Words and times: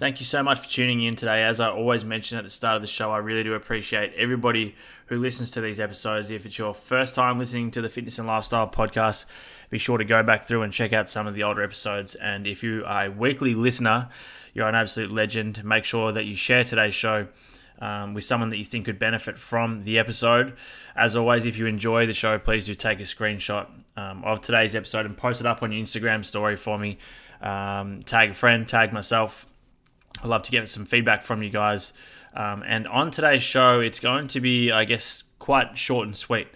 Thank 0.00 0.18
you 0.18 0.24
so 0.24 0.42
much 0.42 0.60
for 0.60 0.66
tuning 0.66 1.02
in 1.02 1.14
today. 1.14 1.42
As 1.42 1.60
I 1.60 1.68
always 1.68 2.06
mention 2.06 2.38
at 2.38 2.44
the 2.44 2.48
start 2.48 2.74
of 2.74 2.80
the 2.80 2.88
show, 2.88 3.10
I 3.10 3.18
really 3.18 3.42
do 3.42 3.52
appreciate 3.52 4.14
everybody 4.16 4.74
who 5.04 5.18
listens 5.18 5.50
to 5.50 5.60
these 5.60 5.78
episodes. 5.78 6.30
If 6.30 6.46
it's 6.46 6.56
your 6.56 6.72
first 6.72 7.14
time 7.14 7.38
listening 7.38 7.70
to 7.72 7.82
the 7.82 7.90
Fitness 7.90 8.18
and 8.18 8.26
Lifestyle 8.26 8.66
podcast, 8.66 9.26
be 9.68 9.76
sure 9.76 9.98
to 9.98 10.04
go 10.06 10.22
back 10.22 10.44
through 10.44 10.62
and 10.62 10.72
check 10.72 10.94
out 10.94 11.10
some 11.10 11.26
of 11.26 11.34
the 11.34 11.42
older 11.42 11.62
episodes. 11.62 12.14
And 12.14 12.46
if 12.46 12.62
you 12.62 12.82
are 12.86 13.04
a 13.04 13.10
weekly 13.10 13.54
listener, 13.54 14.08
you're 14.54 14.66
an 14.66 14.74
absolute 14.74 15.10
legend. 15.10 15.62
Make 15.64 15.84
sure 15.84 16.12
that 16.12 16.24
you 16.24 16.34
share 16.34 16.64
today's 16.64 16.94
show. 16.94 17.28
Um, 17.82 18.12
with 18.12 18.24
someone 18.24 18.50
that 18.50 18.58
you 18.58 18.64
think 18.64 18.84
could 18.84 18.98
benefit 18.98 19.38
from 19.38 19.84
the 19.84 19.98
episode. 19.98 20.54
As 20.94 21.16
always, 21.16 21.46
if 21.46 21.56
you 21.56 21.64
enjoy 21.64 22.04
the 22.04 22.12
show, 22.12 22.38
please 22.38 22.66
do 22.66 22.74
take 22.74 23.00
a 23.00 23.04
screenshot 23.04 23.68
um, 23.96 24.22
of 24.22 24.42
today's 24.42 24.76
episode 24.76 25.06
and 25.06 25.16
post 25.16 25.40
it 25.40 25.46
up 25.46 25.62
on 25.62 25.72
your 25.72 25.82
Instagram 25.82 26.22
story 26.22 26.56
for 26.56 26.76
me. 26.76 26.98
Um, 27.40 28.00
tag 28.02 28.30
a 28.30 28.34
friend, 28.34 28.68
tag 28.68 28.92
myself, 28.92 29.46
I'd 30.22 30.28
love 30.28 30.42
to 30.42 30.50
get 30.50 30.68
some 30.68 30.84
feedback 30.84 31.22
from 31.22 31.42
you 31.42 31.50
guys. 31.50 31.92
Um, 32.34 32.62
and 32.66 32.86
on 32.86 33.10
today's 33.10 33.42
show, 33.42 33.80
it's 33.80 34.00
going 34.00 34.28
to 34.28 34.40
be, 34.40 34.70
I 34.70 34.84
guess, 34.84 35.22
quite 35.38 35.76
short 35.76 36.06
and 36.06 36.16
sweet. 36.16 36.48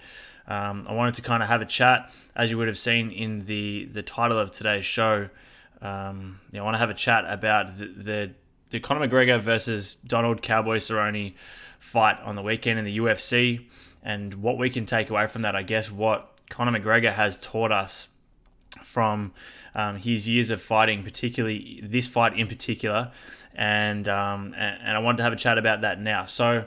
Um, 0.46 0.86
I 0.88 0.92
wanted 0.92 1.14
to 1.14 1.22
kind 1.22 1.42
of 1.42 1.48
have 1.48 1.62
a 1.62 1.66
chat, 1.66 2.12
as 2.36 2.50
you 2.50 2.58
would 2.58 2.68
have 2.68 2.78
seen 2.78 3.10
in 3.10 3.46
the 3.46 3.86
the 3.86 4.02
title 4.02 4.38
of 4.38 4.50
today's 4.50 4.84
show. 4.84 5.30
Um, 5.80 6.40
you 6.52 6.58
know, 6.58 6.62
I 6.62 6.64
want 6.66 6.74
to 6.74 6.78
have 6.78 6.90
a 6.90 6.94
chat 6.94 7.24
about 7.26 7.76
the, 7.78 7.86
the, 7.86 8.30
the 8.70 8.80
Conor 8.80 9.06
McGregor 9.06 9.40
versus 9.40 9.96
Donald 10.06 10.42
Cowboy 10.42 10.78
Cerrone 10.78 11.34
fight 11.78 12.18
on 12.22 12.36
the 12.36 12.42
weekend 12.42 12.78
in 12.78 12.84
the 12.84 12.98
UFC, 12.98 13.68
and 14.02 14.34
what 14.34 14.58
we 14.58 14.70
can 14.70 14.86
take 14.86 15.10
away 15.10 15.26
from 15.26 15.42
that. 15.42 15.56
I 15.56 15.62
guess 15.62 15.90
what 15.90 16.30
Conor 16.50 16.78
McGregor 16.78 17.12
has 17.12 17.36
taught 17.38 17.72
us 17.72 18.08
from 18.84 19.32
um, 19.74 19.96
his 19.96 20.28
years 20.28 20.50
of 20.50 20.62
fighting, 20.62 21.02
particularly 21.02 21.80
this 21.82 22.06
fight 22.06 22.38
in 22.38 22.46
particular, 22.46 23.10
and, 23.54 24.08
um, 24.08 24.54
and, 24.56 24.96
I 24.96 24.98
wanted 24.98 25.18
to 25.18 25.22
have 25.24 25.32
a 25.32 25.36
chat 25.36 25.58
about 25.58 25.82
that 25.82 26.00
now. 26.00 26.24
So, 26.24 26.64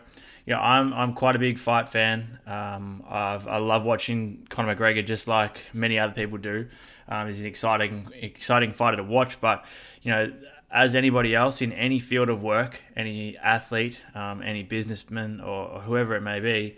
know, 0.53 0.59
I'm 0.59 0.93
I'm 0.93 1.13
quite 1.13 1.35
a 1.35 1.39
big 1.39 1.59
fight 1.59 1.89
fan. 1.89 2.39
Um, 2.47 3.03
I 3.07 3.57
love 3.59 3.83
watching 3.83 4.47
Conor 4.49 4.75
McGregor, 4.75 5.05
just 5.05 5.27
like 5.27 5.61
many 5.73 5.99
other 5.99 6.13
people 6.13 6.37
do. 6.37 6.67
Um, 7.09 7.27
he's 7.27 7.41
an 7.41 7.45
exciting 7.45 8.07
exciting 8.13 8.71
fighter 8.71 8.97
to 8.97 9.03
watch, 9.03 9.39
but 9.39 9.65
you 10.01 10.11
know. 10.11 10.33
As 10.69 10.95
anybody 10.95 11.33
else 11.33 11.61
in 11.61 11.71
any 11.71 11.97
field 11.97 12.27
of 12.27 12.43
work, 12.43 12.81
any 12.93 13.37
athlete, 13.37 14.01
um, 14.13 14.41
any 14.41 14.63
businessman, 14.63 15.39
or 15.39 15.79
whoever 15.79 16.13
it 16.13 16.21
may 16.21 16.41
be, 16.41 16.75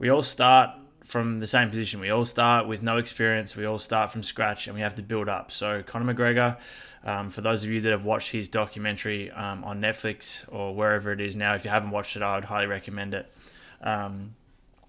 we 0.00 0.10
all 0.10 0.24
start 0.24 0.70
from 1.10 1.40
the 1.40 1.46
same 1.46 1.68
position. 1.68 2.00
We 2.00 2.10
all 2.10 2.24
start 2.24 2.66
with 2.66 2.82
no 2.82 2.96
experience. 2.96 3.56
We 3.56 3.66
all 3.66 3.78
start 3.78 4.12
from 4.12 4.22
scratch, 4.22 4.66
and 4.66 4.74
we 4.74 4.80
have 4.80 4.94
to 4.94 5.02
build 5.02 5.28
up. 5.28 5.50
So 5.52 5.82
Conor 5.82 6.14
McGregor 6.14 6.56
um, 7.04 7.30
for 7.30 7.40
those 7.40 7.64
of 7.64 7.70
you 7.70 7.80
that 7.80 7.90
have 7.90 8.04
watched 8.04 8.30
his 8.30 8.48
documentary 8.48 9.30
um, 9.30 9.64
on 9.64 9.80
Netflix 9.80 10.44
or 10.52 10.74
wherever 10.74 11.12
it 11.12 11.20
is 11.20 11.34
now, 11.34 11.54
if 11.54 11.64
you 11.64 11.70
haven't 11.70 11.90
watched 11.90 12.16
it, 12.16 12.22
I 12.22 12.34
would 12.34 12.44
highly 12.44 12.66
recommend 12.66 13.14
it. 13.14 13.32
Um, 13.80 14.34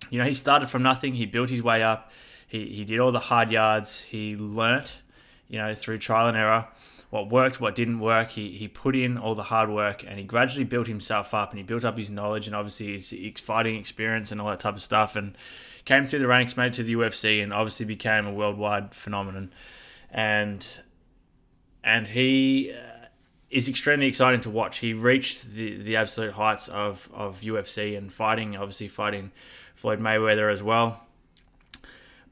you 0.09 0.19
know, 0.19 0.25
he 0.25 0.33
started 0.33 0.69
from 0.69 0.83
nothing. 0.83 1.13
He 1.13 1.25
built 1.25 1.49
his 1.49 1.63
way 1.63 1.83
up. 1.83 2.11
He, 2.47 2.65
he 2.67 2.83
did 2.83 2.99
all 2.99 3.13
the 3.13 3.19
hard 3.19 3.49
yards. 3.49 4.01
He 4.01 4.35
learnt, 4.35 4.95
you 5.47 5.59
know, 5.59 5.73
through 5.73 5.99
trial 5.99 6.27
and 6.27 6.35
error 6.35 6.67
what 7.11 7.29
worked, 7.29 7.59
what 7.59 7.75
didn't 7.75 7.99
work. 7.99 8.31
He, 8.31 8.51
he 8.51 8.67
put 8.67 8.95
in 8.95 9.17
all 9.17 9.35
the 9.35 9.43
hard 9.43 9.69
work 9.69 10.03
and 10.07 10.17
he 10.17 10.23
gradually 10.23 10.63
built 10.63 10.87
himself 10.87 11.33
up 11.33 11.51
and 11.51 11.59
he 11.59 11.63
built 11.63 11.85
up 11.85 11.97
his 11.97 12.09
knowledge 12.09 12.47
and 12.47 12.55
obviously 12.55 12.93
his 12.93 13.39
fighting 13.41 13.75
experience 13.75 14.31
and 14.31 14.41
all 14.41 14.49
that 14.49 14.61
type 14.61 14.75
of 14.75 14.81
stuff 14.81 15.17
and 15.17 15.37
came 15.83 16.05
through 16.05 16.19
the 16.19 16.27
ranks, 16.27 16.55
made 16.55 16.67
it 16.67 16.73
to 16.73 16.83
the 16.83 16.93
UFC 16.93 17.43
and 17.43 17.53
obviously 17.53 17.85
became 17.85 18.25
a 18.25 18.33
worldwide 18.33 18.95
phenomenon. 18.95 19.53
And 20.09 20.65
and 21.83 22.07
he 22.07 22.71
uh, 22.71 23.07
is 23.49 23.67
extremely 23.67 24.07
exciting 24.07 24.39
to 24.41 24.49
watch. 24.49 24.77
He 24.77 24.93
reached 24.93 25.53
the, 25.53 25.81
the 25.81 25.97
absolute 25.97 26.33
heights 26.33 26.69
of, 26.69 27.09
of 27.13 27.41
UFC 27.41 27.97
and 27.97 28.11
fighting, 28.11 28.55
obviously 28.55 28.87
fighting 28.87 29.31
Floyd 29.75 29.99
Mayweather 29.99 30.51
as 30.51 30.63
well. 30.63 31.01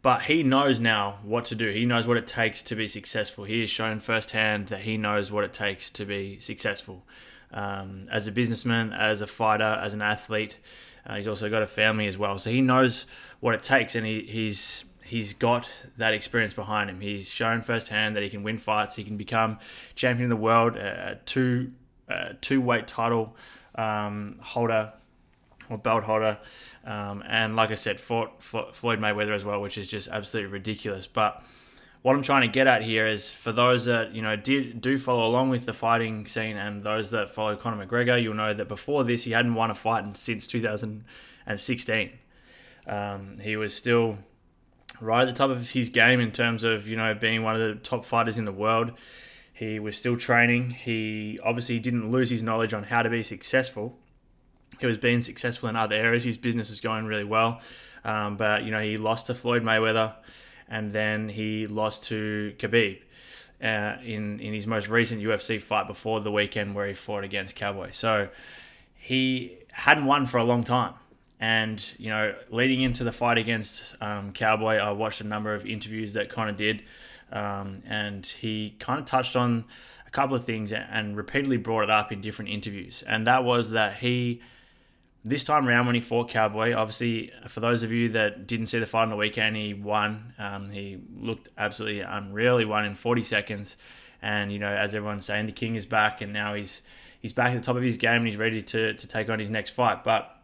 But 0.02 0.24
he 0.24 0.44
knows 0.44 0.80
now 0.80 1.20
what 1.24 1.46
to 1.46 1.56
do. 1.56 1.70
He 1.70 1.86
knows 1.86 2.08
what 2.08 2.16
it 2.16 2.26
takes 2.26 2.64
to 2.64 2.76
be 2.76 2.88
successful. 2.88 3.44
He 3.44 3.60
has 3.62 3.70
shown 3.70 4.00
firsthand 4.00 4.68
that 4.68 4.82
he 4.82 4.98
knows 4.98 5.32
what 5.32 5.44
it 5.44 5.52
takes 5.52 5.90
to 5.92 6.06
be 6.06 6.40
successful. 6.40 7.06
Um, 7.52 8.06
as 8.12 8.28
a 8.28 8.32
businessman, 8.32 8.94
as 8.94 9.22
a 9.22 9.28
fighter, 9.28 9.80
as 9.84 9.94
an 9.94 10.02
athlete, 10.02 10.58
uh, 11.06 11.16
he's 11.16 11.28
also 11.28 11.50
got 11.50 11.64
a 11.64 11.68
family 11.68 12.08
as 12.08 12.18
well. 12.18 12.40
So 12.40 12.50
he 12.50 12.62
knows 12.62 13.08
what 13.40 13.56
it 13.56 13.64
takes, 13.64 13.96
and 13.96 14.06
he, 14.06 14.22
he's 14.22 14.86
he's 15.04 15.34
got 15.34 15.68
that 15.98 16.14
experience 16.14 16.54
behind 16.54 16.90
him. 16.90 17.02
He's 17.02 17.28
shown 17.28 17.62
firsthand 17.62 18.16
that 18.16 18.24
he 18.24 18.30
can 18.30 18.44
win 18.44 18.58
fights. 18.58 18.96
He 18.96 19.04
can 19.04 19.18
become 19.18 19.60
champion 19.96 20.32
of 20.32 20.38
the 20.38 20.42
world, 20.42 20.76
a 20.76 21.20
two 21.26 21.72
a 22.08 22.36
two 22.36 22.62
weight 22.62 22.88
title 22.88 23.36
um, 23.76 24.38
holder 24.42 24.94
or 25.70 25.78
belt 25.78 26.04
holder, 26.04 26.40
um, 26.86 27.24
and 27.28 27.56
like 27.56 27.72
I 27.72 27.76
said, 27.76 28.00
Floyd 28.00 28.30
Mayweather 28.42 29.36
as 29.36 29.46
well, 29.46 29.62
which 29.62 29.78
is 29.78 29.88
just 29.88 30.08
absolutely 30.08 30.52
ridiculous. 30.52 31.08
But 31.08 31.44
what 32.02 32.16
I'm 32.16 32.24
trying 32.24 32.42
to 32.44 32.48
get 32.48 32.68
at 32.68 32.82
here 32.82 33.06
is 33.08 33.34
for 33.34 33.52
those 33.52 33.86
that 33.86 34.14
you 34.14 34.22
know 34.22 34.36
did 34.36 34.82
do 34.82 34.98
follow 34.98 35.28
along 35.28 35.50
with 35.50 35.66
the 35.66 35.74
fighting 35.74 36.26
scene 36.26 36.58
and 36.58 36.84
those 36.84 37.12
that 37.12 37.32
follow 37.32 37.56
Conor 37.56 37.86
McGregor, 37.86 38.22
you'll 38.22 38.36
know 38.36 38.54
that 38.54 38.68
before 38.68 39.04
this 39.04 39.24
he 39.24 39.32
hadn't 39.32 39.54
won 39.54 39.70
a 39.70 39.76
fight 39.76 40.16
since 40.16 40.48
2016. 40.48 42.12
Um, 42.88 43.36
he 43.42 43.58
was 43.58 43.76
still 43.76 44.18
right 45.02 45.22
at 45.22 45.26
the 45.26 45.34
top 45.34 45.50
of 45.50 45.70
his 45.72 45.90
game 45.90 46.20
in 46.20 46.32
terms 46.32 46.64
of 46.64 46.88
you 46.88 46.96
know 46.96 47.14
being 47.14 47.44
one 47.44 47.56
of 47.56 47.62
the 47.62 47.76
top 47.76 48.06
fighters 48.06 48.38
in 48.38 48.46
the 48.46 48.52
world. 48.52 48.92
He 49.54 49.78
was 49.78 49.98
still 49.98 50.16
training. 50.16 50.70
He 50.70 51.38
obviously 51.44 51.80
didn't 51.80 52.12
lose 52.12 52.30
his 52.30 52.42
knowledge 52.42 52.74
on 52.74 52.84
how 52.84 53.02
to 53.02 53.10
be 53.10 53.24
successful. 53.24 53.98
He 54.80 54.86
was 54.86 54.98
being 54.98 55.22
successful 55.22 55.70
in 55.70 55.76
other 55.76 55.96
areas. 55.96 56.24
His 56.24 56.38
business 56.38 56.70
is 56.70 56.80
going 56.80 57.06
really 57.06 57.24
well, 57.24 57.62
um, 58.04 58.38
but 58.38 58.64
you 58.64 58.72
know 58.72 58.82
he 58.82 58.98
lost 58.98 59.28
to 59.28 59.36
Floyd 59.36 59.64
Mayweather, 59.64 60.14
and 60.70 60.94
then 60.94 61.30
he 61.30 61.68
lost 61.68 62.04
to 62.06 62.54
Khabib. 62.58 63.02
Uh, 63.62 63.98
in 64.06 64.40
in 64.40 64.54
his 64.54 64.66
most 64.66 64.88
recent 64.88 65.22
UFC 65.22 65.62
fight 65.62 65.86
before 65.86 66.22
the 66.22 66.32
weekend 66.32 66.76
where 66.76 66.88
he 66.88 66.94
fought 66.94 67.26
against 67.26 67.58
Cowboy. 67.58 67.92
So 67.92 68.30
he 68.96 69.58
hadn't 69.72 70.06
won 70.06 70.26
for 70.26 70.38
a 70.38 70.46
long 70.46 70.64
time. 70.64 70.94
And 71.42 71.84
you 71.98 72.10
know, 72.10 72.36
leading 72.50 72.82
into 72.82 73.04
the 73.04 73.12
fight 73.12 73.38
against 73.38 73.96
um, 74.02 74.32
Cowboy, 74.32 74.76
I 74.76 74.92
watched 74.92 75.22
a 75.22 75.28
number 75.28 75.54
of 75.54 75.66
interviews 75.66 76.14
that 76.14 76.30
Conor 76.30 76.52
did, 76.52 76.84
um, 77.32 77.82
and 77.86 78.26
he 78.26 78.76
kind 78.80 79.00
of 79.00 79.06
touched 79.06 79.36
on 79.36 79.66
a 80.06 80.12
couple 80.12 80.36
of 80.36 80.44
things 80.44 80.74
and 80.74 81.16
repeatedly 81.16 81.58
brought 81.58 81.84
it 81.84 81.90
up 81.90 82.12
in 82.12 82.20
different 82.20 82.50
interviews. 82.52 83.04
And 83.08 83.28
that 83.28 83.44
was 83.44 83.72
that 83.72 83.98
he, 83.98 84.42
this 85.30 85.44
time 85.44 85.68
around 85.68 85.86
when 85.86 85.96
he 85.96 86.02
fought 86.02 86.30
Cowboy, 86.30 86.74
obviously 86.74 87.32
for 87.48 87.60
those 87.60 87.84
of 87.84 87.92
you 87.92 88.10
that 88.10 88.48
didn't 88.48 88.66
see 88.68 88.80
the 88.80 88.86
fight 88.86 89.04
on 89.04 89.10
the 89.10 89.16
weekend, 89.16 89.56
he 89.56 89.74
won. 89.74 90.34
Um, 90.38 90.70
he 90.70 90.98
looked 91.18 91.50
absolutely 91.58 92.02
unreal. 92.02 92.58
He 92.58 92.66
won 92.66 92.86
in 92.86 92.96
40 92.96 93.24
seconds, 93.24 93.78
and 94.22 94.52
you 94.52 94.60
know, 94.60 94.70
as 94.70 94.96
everyone's 94.96 95.26
saying, 95.26 95.46
the 95.46 95.52
king 95.52 95.76
is 95.76 95.86
back, 95.86 96.22
and 96.22 96.34
now 96.34 96.54
he's 96.56 96.82
he's 97.22 97.34
back 97.34 97.52
at 97.52 97.56
the 97.56 97.62
top 97.62 97.76
of 97.76 97.84
his 97.84 97.98
game 97.98 98.18
and 98.18 98.28
he's 98.28 98.38
ready 98.38 98.62
to 98.62 98.94
to 98.94 99.08
take 99.08 99.30
on 99.30 99.40
his 99.40 99.50
next 99.50 99.72
fight, 99.72 100.04
but 100.04 100.36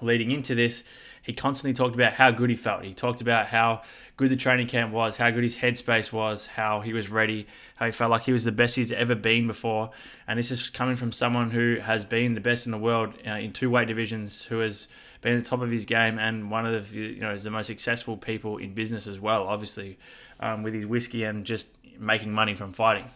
leading 0.00 0.30
into 0.30 0.54
this, 0.54 0.82
he 1.24 1.32
constantly 1.32 1.72
talked 1.72 1.94
about 1.94 2.12
how 2.12 2.30
good 2.30 2.50
he 2.50 2.56
felt. 2.56 2.84
He 2.84 2.92
talked 2.92 3.22
about 3.22 3.46
how 3.46 3.80
good 4.18 4.28
the 4.28 4.36
training 4.36 4.66
camp 4.66 4.92
was, 4.92 5.16
how 5.16 5.30
good 5.30 5.42
his 5.42 5.56
headspace 5.56 6.12
was, 6.12 6.46
how 6.46 6.82
he 6.82 6.92
was 6.92 7.08
ready, 7.08 7.46
how 7.76 7.86
he 7.86 7.92
felt 7.92 8.10
like 8.10 8.22
he 8.22 8.32
was 8.32 8.44
the 8.44 8.52
best 8.52 8.76
he's 8.76 8.92
ever 8.92 9.14
been 9.14 9.46
before. 9.46 9.90
And 10.28 10.38
this 10.38 10.50
is 10.50 10.68
coming 10.68 10.96
from 10.96 11.12
someone 11.12 11.50
who 11.50 11.78
has 11.82 12.04
been 12.04 12.34
the 12.34 12.42
best 12.42 12.66
in 12.66 12.72
the 12.72 12.78
world 12.78 13.14
uh, 13.26 13.30
in 13.30 13.54
two 13.54 13.70
weight 13.70 13.88
divisions, 13.88 14.44
who 14.44 14.58
has 14.58 14.86
been 15.22 15.38
at 15.38 15.42
the 15.42 15.48
top 15.48 15.62
of 15.62 15.70
his 15.70 15.86
game, 15.86 16.18
and 16.18 16.50
one 16.50 16.66
of 16.66 16.90
the 16.90 16.96
you 16.98 17.20
know 17.20 17.32
is 17.32 17.44
the 17.44 17.50
most 17.50 17.68
successful 17.68 18.18
people 18.18 18.58
in 18.58 18.74
business 18.74 19.06
as 19.06 19.18
well. 19.18 19.48
Obviously, 19.48 19.98
um, 20.40 20.62
with 20.62 20.74
his 20.74 20.84
whiskey 20.84 21.24
and 21.24 21.46
just 21.46 21.68
making 21.98 22.32
money 22.32 22.54
from 22.54 22.74
fighting. 22.74 23.08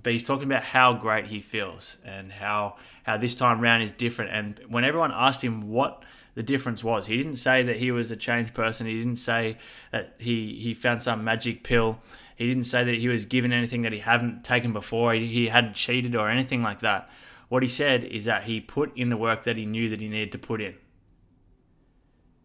But 0.00 0.12
he's 0.12 0.22
talking 0.22 0.44
about 0.44 0.62
how 0.62 0.94
great 0.94 1.26
he 1.26 1.40
feels 1.40 1.96
and 2.04 2.30
how 2.30 2.76
how 3.02 3.16
this 3.16 3.34
time 3.34 3.60
round 3.60 3.82
is 3.82 3.90
different. 3.90 4.30
And 4.30 4.60
when 4.68 4.84
everyone 4.84 5.10
asked 5.12 5.42
him 5.42 5.68
what 5.68 6.04
the 6.34 6.42
difference 6.42 6.84
was. 6.84 7.06
He 7.06 7.16
didn't 7.16 7.36
say 7.36 7.62
that 7.62 7.76
he 7.76 7.90
was 7.90 8.10
a 8.10 8.16
changed 8.16 8.54
person. 8.54 8.86
He 8.86 8.98
didn't 8.98 9.16
say 9.16 9.58
that 9.92 10.14
he, 10.18 10.58
he 10.60 10.74
found 10.74 11.02
some 11.02 11.24
magic 11.24 11.64
pill. 11.64 11.98
He 12.36 12.46
didn't 12.46 12.64
say 12.64 12.84
that 12.84 12.94
he 12.94 13.08
was 13.08 13.24
given 13.24 13.52
anything 13.52 13.82
that 13.82 13.92
he 13.92 13.98
hadn't 13.98 14.44
taken 14.44 14.72
before. 14.72 15.12
He, 15.14 15.26
he 15.26 15.48
hadn't 15.48 15.74
cheated 15.74 16.14
or 16.14 16.28
anything 16.30 16.62
like 16.62 16.80
that. 16.80 17.10
What 17.48 17.62
he 17.62 17.68
said 17.68 18.04
is 18.04 18.26
that 18.26 18.44
he 18.44 18.60
put 18.60 18.96
in 18.96 19.08
the 19.08 19.16
work 19.16 19.42
that 19.42 19.56
he 19.56 19.66
knew 19.66 19.88
that 19.88 20.00
he 20.00 20.08
needed 20.08 20.32
to 20.32 20.38
put 20.38 20.60
in. 20.60 20.76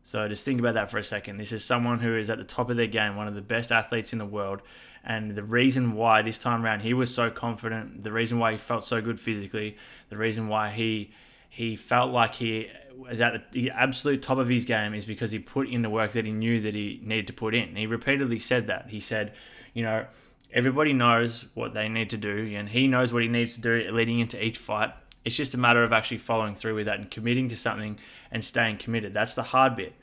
So 0.02 0.28
just 0.28 0.46
think 0.46 0.60
about 0.60 0.76
that 0.76 0.92
for 0.92 0.98
a 0.98 1.04
second. 1.04 1.38
This 1.38 1.52
is 1.52 1.64
someone 1.64 2.00
who 2.00 2.16
is 2.16 2.30
at 2.30 2.38
the 2.38 2.44
top 2.44 2.70
of 2.70 2.78
their 2.78 2.88
game, 2.88 3.16
one 3.16 3.28
of 3.28 3.34
the 3.34 3.42
best 3.42 3.72
athletes 3.72 4.14
in 4.14 4.20
the 4.20 4.26
world. 4.26 4.62
And 5.04 5.32
the 5.32 5.44
reason 5.44 5.94
why 5.94 6.22
this 6.22 6.38
time 6.38 6.64
around 6.64 6.82
he 6.82 6.94
was 6.94 7.14
so 7.14 7.32
confident, 7.32 8.04
the 8.04 8.12
reason 8.12 8.38
why 8.40 8.52
he 8.52 8.58
felt 8.58 8.84
so 8.84 9.02
good 9.02 9.20
physically, 9.20 9.78
the 10.10 10.18
reason 10.18 10.48
why 10.48 10.72
he 10.72 11.12
he 11.56 11.78
felt 11.78 12.12
like 12.12 12.36
he 12.36 12.68
was 12.98 13.22
at 13.22 13.50
the 13.54 13.72
absolute 13.72 14.22
top 14.22 14.38
of 14.38 14.50
his 14.50 14.66
game 14.66 14.94
is 14.94 15.06
because 15.06 15.32
he 15.32 15.40
put 15.40 15.70
in 15.70 15.84
the 15.84 15.90
work 15.90 16.12
that 16.12 16.26
he 16.26 16.34
knew 16.34 16.60
that 16.60 16.76
he 16.76 17.00
needed 17.02 17.28
to 17.28 17.34
put 17.34 17.56
in. 17.56 17.78
He 17.78 17.88
repeatedly 17.88 18.40
said 18.40 18.68
that. 18.68 18.90
He 18.90 19.00
said, 19.00 19.32
you 19.74 19.82
know, 19.82 20.06
everybody 20.52 20.92
knows 20.92 21.46
what 21.54 21.74
they 21.74 21.88
need 21.88 22.10
to 22.10 22.18
do, 22.18 22.54
and 22.58 22.68
he 22.68 22.90
knows 22.90 23.14
what 23.14 23.24
he 23.24 23.30
needs 23.30 23.56
to 23.56 23.62
do 23.62 23.90
leading 23.94 24.20
into 24.20 24.44
each 24.44 24.58
fight. 24.58 24.92
It's 25.24 25.38
just 25.38 25.54
a 25.54 25.58
matter 25.58 25.82
of 25.82 25.94
actually 25.94 26.18
following 26.18 26.56
through 26.56 26.76
with 26.76 26.88
that 26.88 27.00
and 27.00 27.10
committing 27.10 27.48
to 27.48 27.56
something 27.56 28.00
and 28.32 28.44
staying 28.44 28.80
committed. 28.80 29.14
That's 29.14 29.36
the 29.36 29.44
hard 29.44 29.78
bit. 29.78 29.94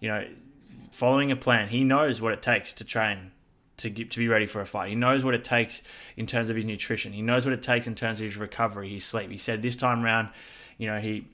You 0.00 0.08
know, 0.08 0.28
following 0.90 1.32
a 1.32 1.36
plan. 1.36 1.68
He 1.68 1.84
knows 1.84 2.20
what 2.20 2.34
it 2.34 2.42
takes 2.42 2.74
to 2.74 2.84
train 2.84 3.30
to 3.78 3.88
get, 3.88 4.10
to 4.10 4.18
be 4.18 4.28
ready 4.28 4.46
for 4.46 4.60
a 4.60 4.66
fight. 4.66 4.90
He 4.90 4.94
knows 4.94 5.24
what 5.24 5.32
it 5.32 5.42
takes 5.42 5.80
in 6.18 6.26
terms 6.26 6.50
of 6.50 6.56
his 6.56 6.66
nutrition. 6.66 7.14
He 7.14 7.22
knows 7.22 7.46
what 7.46 7.54
it 7.54 7.62
takes 7.62 7.86
in 7.86 7.94
terms 7.94 8.20
of 8.20 8.26
his 8.26 8.36
recovery, 8.36 8.90
his 8.90 9.06
sleep. 9.06 9.30
He 9.30 9.38
said 9.38 9.62
this 9.62 9.74
time 9.74 10.04
around, 10.04 10.28
you 10.78 10.86
know, 10.86 10.98
he 10.98 11.26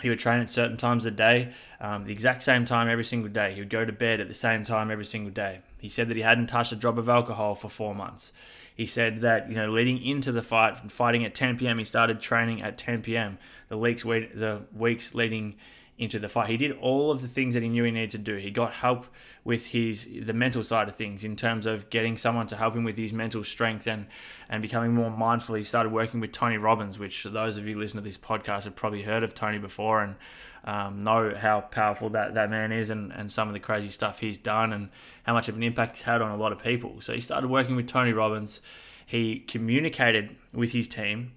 he 0.00 0.08
would 0.08 0.20
train 0.20 0.40
at 0.40 0.50
certain 0.50 0.76
times 0.76 1.02
the 1.02 1.10
day, 1.10 1.52
um, 1.80 2.04
the 2.04 2.12
exact 2.12 2.44
same 2.44 2.64
time 2.64 2.88
every 2.88 3.02
single 3.02 3.28
day. 3.28 3.54
He 3.54 3.60
would 3.60 3.70
go 3.70 3.84
to 3.84 3.92
bed 3.92 4.20
at 4.20 4.28
the 4.28 4.34
same 4.34 4.62
time 4.62 4.90
every 4.90 5.04
single 5.04 5.32
day. 5.32 5.62
He 5.78 5.88
said 5.88 6.08
that 6.08 6.16
he 6.16 6.22
hadn't 6.22 6.46
touched 6.46 6.70
a 6.72 6.76
drop 6.76 6.96
of 6.96 7.08
alcohol 7.08 7.56
for 7.56 7.68
four 7.68 7.94
months. 7.94 8.32
He 8.76 8.86
said 8.86 9.20
that 9.20 9.48
you 9.48 9.56
know, 9.56 9.70
leading 9.70 10.02
into 10.02 10.30
the 10.30 10.42
fight, 10.42 10.90
fighting 10.90 11.24
at 11.24 11.34
10 11.34 11.58
p.m., 11.58 11.78
he 11.78 11.84
started 11.84 12.20
training 12.20 12.62
at 12.62 12.78
10 12.78 13.02
p.m. 13.02 13.38
The 13.68 13.76
weeks 13.76 14.04
the 14.04 14.62
weeks 14.72 15.14
leading 15.14 15.56
into 16.00 16.18
the 16.18 16.28
fight. 16.28 16.48
He 16.48 16.56
did 16.56 16.72
all 16.80 17.10
of 17.10 17.20
the 17.20 17.28
things 17.28 17.52
that 17.52 17.62
he 17.62 17.68
knew 17.68 17.84
he 17.84 17.90
needed 17.90 18.10
to 18.12 18.18
do. 18.18 18.36
He 18.36 18.50
got 18.50 18.72
help 18.72 19.06
with 19.44 19.66
his 19.66 20.08
the 20.22 20.32
mental 20.32 20.64
side 20.64 20.88
of 20.88 20.96
things 20.96 21.24
in 21.24 21.36
terms 21.36 21.66
of 21.66 21.90
getting 21.90 22.16
someone 22.16 22.46
to 22.46 22.56
help 22.56 22.74
him 22.74 22.84
with 22.84 22.96
his 22.96 23.12
mental 23.12 23.44
strength 23.44 23.86
and 23.86 24.06
and 24.48 24.62
becoming 24.62 24.94
more 24.94 25.10
mindful. 25.10 25.54
He 25.56 25.64
started 25.64 25.92
working 25.92 26.18
with 26.18 26.32
Tony 26.32 26.56
Robbins, 26.56 26.98
which 26.98 27.24
those 27.24 27.58
of 27.58 27.66
you 27.66 27.78
listening 27.78 28.02
to 28.02 28.08
this 28.08 28.16
podcast 28.16 28.64
have 28.64 28.74
probably 28.74 29.02
heard 29.02 29.22
of 29.22 29.34
Tony 29.34 29.58
before 29.58 30.02
and 30.02 30.16
um, 30.64 31.04
know 31.04 31.34
how 31.34 31.60
powerful 31.60 32.08
that, 32.10 32.34
that 32.34 32.50
man 32.50 32.72
is 32.72 32.90
and, 32.90 33.12
and 33.12 33.30
some 33.30 33.48
of 33.48 33.54
the 33.54 33.60
crazy 33.60 33.88
stuff 33.88 34.20
he's 34.20 34.38
done 34.38 34.72
and 34.72 34.88
how 35.24 35.34
much 35.34 35.48
of 35.48 35.56
an 35.56 35.62
impact 35.62 35.98
he's 35.98 36.02
had 36.02 36.22
on 36.22 36.30
a 36.30 36.36
lot 36.36 36.52
of 36.52 36.58
people. 36.62 37.00
So 37.00 37.12
he 37.12 37.20
started 37.20 37.48
working 37.48 37.76
with 37.76 37.86
Tony 37.86 38.12
Robbins. 38.12 38.60
He 39.06 39.40
communicated 39.40 40.36
with 40.52 40.72
his 40.72 40.88
team 40.88 41.32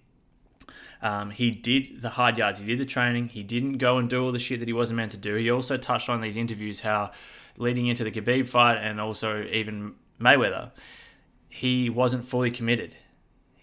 um, 1.03 1.31
he 1.31 1.51
did 1.51 2.01
the 2.01 2.09
hard 2.09 2.37
yards, 2.37 2.59
he 2.59 2.65
did 2.65 2.79
the 2.79 2.85
training, 2.85 3.27
he 3.27 3.43
didn't 3.43 3.77
go 3.77 3.97
and 3.97 4.09
do 4.09 4.23
all 4.23 4.31
the 4.31 4.39
shit 4.39 4.59
that 4.59 4.69
he 4.69 4.73
wasn't 4.73 4.97
meant 4.97 5.11
to 5.11 5.17
do. 5.17 5.35
He 5.35 5.51
also 5.51 5.75
touched 5.77 6.09
on 6.09 6.21
these 6.21 6.37
interviews 6.37 6.79
how 6.79 7.11
leading 7.57 7.87
into 7.87 8.05
the 8.05 8.11
Khabib 8.11 8.47
fight 8.47 8.77
and 8.77 9.01
also 9.01 9.43
even 9.43 9.95
Mayweather, 10.19 10.71
he 11.49 11.89
wasn't 11.89 12.25
fully 12.25 12.49
committed. 12.49 12.95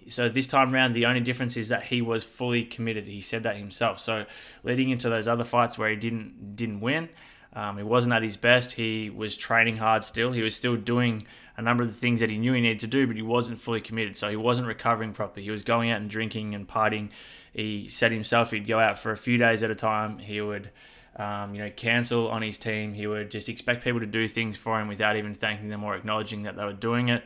So 0.08 0.28
this 0.28 0.46
time 0.46 0.74
around, 0.74 0.92
the 0.92 1.06
only 1.06 1.20
difference 1.20 1.56
is 1.56 1.68
that 1.68 1.84
he 1.84 2.02
was 2.02 2.24
fully 2.24 2.64
committed. 2.64 3.06
He 3.06 3.22
said 3.22 3.42
that 3.44 3.56
himself. 3.56 4.00
So 4.00 4.26
leading 4.62 4.90
into 4.90 5.08
those 5.08 5.26
other 5.26 5.44
fights 5.44 5.78
where 5.78 5.88
he 5.88 5.96
didn't 5.96 6.56
didn't 6.56 6.80
win, 6.80 7.08
um, 7.52 7.76
he 7.76 7.82
wasn't 7.82 8.14
at 8.14 8.22
his 8.22 8.36
best. 8.36 8.72
He 8.72 9.10
was 9.10 9.36
training 9.36 9.76
hard 9.76 10.04
still. 10.04 10.32
He 10.32 10.42
was 10.42 10.54
still 10.54 10.76
doing 10.76 11.26
a 11.56 11.62
number 11.62 11.82
of 11.82 11.88
the 11.88 11.98
things 11.98 12.20
that 12.20 12.30
he 12.30 12.38
knew 12.38 12.52
he 12.52 12.60
needed 12.60 12.80
to 12.80 12.86
do, 12.86 13.06
but 13.06 13.16
he 13.16 13.22
wasn't 13.22 13.60
fully 13.60 13.80
committed. 13.80 14.16
So 14.16 14.30
he 14.30 14.36
wasn't 14.36 14.68
recovering 14.68 15.12
properly. 15.12 15.44
He 15.44 15.50
was 15.50 15.62
going 15.62 15.90
out 15.90 16.00
and 16.00 16.08
drinking 16.08 16.54
and 16.54 16.66
partying. 16.66 17.10
He 17.52 17.88
said 17.88 18.12
himself 18.12 18.52
he'd 18.52 18.66
go 18.66 18.78
out 18.78 18.98
for 18.98 19.10
a 19.10 19.16
few 19.16 19.36
days 19.36 19.62
at 19.62 19.70
a 19.70 19.74
time. 19.74 20.18
He 20.18 20.40
would, 20.40 20.70
um, 21.16 21.54
you 21.54 21.62
know, 21.62 21.70
cancel 21.70 22.28
on 22.28 22.42
his 22.42 22.56
team. 22.56 22.94
He 22.94 23.08
would 23.08 23.30
just 23.30 23.48
expect 23.48 23.82
people 23.82 24.00
to 24.00 24.06
do 24.06 24.28
things 24.28 24.56
for 24.56 24.80
him 24.80 24.86
without 24.86 25.16
even 25.16 25.34
thanking 25.34 25.68
them 25.68 25.82
or 25.82 25.96
acknowledging 25.96 26.44
that 26.44 26.56
they 26.56 26.64
were 26.64 26.72
doing 26.72 27.08
it. 27.08 27.24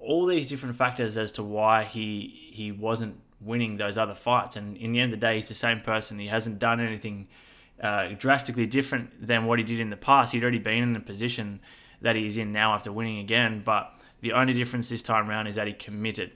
All 0.00 0.26
these 0.26 0.48
different 0.48 0.74
factors 0.74 1.16
as 1.16 1.30
to 1.32 1.42
why 1.42 1.84
he 1.84 2.50
he 2.52 2.72
wasn't 2.72 3.20
winning 3.40 3.76
those 3.76 3.96
other 3.96 4.14
fights. 4.14 4.56
And 4.56 4.76
in 4.76 4.92
the 4.92 5.00
end 5.00 5.12
of 5.12 5.20
the 5.20 5.24
day, 5.24 5.36
he's 5.36 5.48
the 5.48 5.54
same 5.54 5.80
person. 5.80 6.18
He 6.18 6.26
hasn't 6.26 6.58
done 6.58 6.80
anything 6.80 7.28
uh, 7.80 8.08
drastically 8.18 8.66
different 8.66 9.26
than 9.26 9.46
what 9.46 9.58
he 9.58 9.64
did 9.64 9.80
in 9.80 9.90
the 9.90 9.96
past. 9.96 10.32
He'd 10.32 10.42
already 10.42 10.58
been 10.58 10.82
in 10.82 10.92
the 10.92 11.00
position 11.00 11.60
that 12.02 12.16
he's 12.16 12.38
in 12.38 12.52
now 12.52 12.74
after 12.74 12.92
winning 12.92 13.18
again. 13.18 13.62
But 13.64 13.94
the 14.20 14.32
only 14.32 14.52
difference 14.52 14.88
this 14.88 15.02
time 15.02 15.28
around 15.28 15.46
is 15.46 15.56
that 15.56 15.66
he 15.66 15.72
committed. 15.72 16.32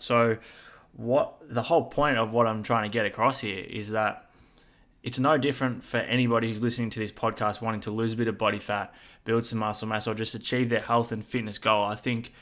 So, 0.00 0.38
what 0.92 1.36
the 1.48 1.62
whole 1.62 1.84
point 1.84 2.18
of 2.18 2.32
what 2.32 2.46
I'm 2.46 2.62
trying 2.62 2.84
to 2.84 2.92
get 2.92 3.04
across 3.04 3.40
here 3.40 3.64
is 3.64 3.90
that 3.90 4.30
it's 5.02 5.18
no 5.18 5.36
different 5.36 5.84
for 5.84 5.98
anybody 5.98 6.48
who's 6.48 6.62
listening 6.62 6.90
to 6.90 7.00
this 7.00 7.12
podcast 7.12 7.60
wanting 7.60 7.82
to 7.82 7.90
lose 7.90 8.14
a 8.14 8.16
bit 8.16 8.28
of 8.28 8.38
body 8.38 8.58
fat, 8.58 8.94
build 9.24 9.44
some 9.44 9.58
muscle 9.58 9.88
mass, 9.88 10.06
or 10.06 10.14
just 10.14 10.34
achieve 10.34 10.70
their 10.70 10.80
health 10.80 11.12
and 11.12 11.24
fitness 11.24 11.58
goal. 11.58 11.84
I 11.84 11.94
think 11.94 12.32